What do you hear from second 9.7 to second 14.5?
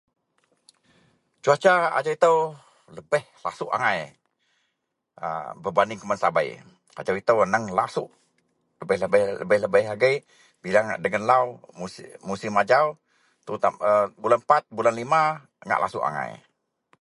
agei iyen ngak dagen lau musim ajau bulan